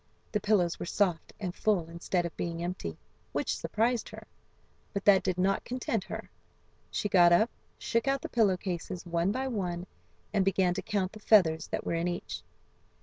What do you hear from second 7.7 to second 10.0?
shook out the pillow cases one by one,